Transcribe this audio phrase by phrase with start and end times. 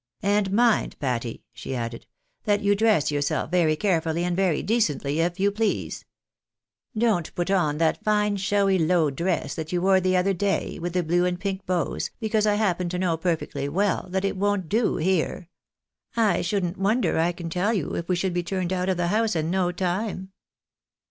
[0.37, 2.07] "And mind, Patty," she added,
[2.45, 6.05] "that you dress yourself very carefully and very decently, if you please.
[6.97, 10.93] Don't put on that fine showy low dress that you wore the other day, with
[10.93, 14.69] the blue and pink bows, because I happen to know perfectly well that it won't
[14.69, 15.49] do here.
[16.17, 19.09] I shouldn't wonder, I can tell you, if we should be turned out of the
[19.09, 20.31] house in no time."